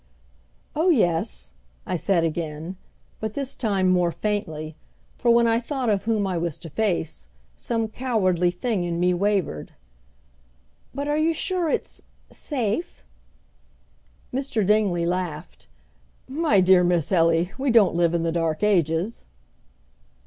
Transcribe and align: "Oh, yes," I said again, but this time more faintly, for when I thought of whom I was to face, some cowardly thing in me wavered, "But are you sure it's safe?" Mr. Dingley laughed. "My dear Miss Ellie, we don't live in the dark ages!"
"Oh, 0.75 0.89
yes," 0.89 1.53
I 1.85 1.95
said 1.95 2.23
again, 2.23 2.75
but 3.19 3.35
this 3.35 3.55
time 3.55 3.87
more 3.91 4.11
faintly, 4.11 4.75
for 5.15 5.29
when 5.29 5.45
I 5.45 5.59
thought 5.59 5.91
of 5.91 6.05
whom 6.05 6.25
I 6.25 6.39
was 6.39 6.57
to 6.57 6.71
face, 6.71 7.27
some 7.55 7.87
cowardly 7.87 8.49
thing 8.49 8.83
in 8.83 8.99
me 8.99 9.13
wavered, 9.13 9.73
"But 10.91 11.07
are 11.07 11.19
you 11.19 11.35
sure 11.35 11.69
it's 11.69 12.03
safe?" 12.31 13.03
Mr. 14.33 14.65
Dingley 14.65 15.05
laughed. 15.05 15.67
"My 16.27 16.61
dear 16.61 16.83
Miss 16.83 17.11
Ellie, 17.11 17.51
we 17.59 17.69
don't 17.69 17.93
live 17.93 18.15
in 18.15 18.23
the 18.23 18.31
dark 18.31 18.63
ages!" 18.63 19.27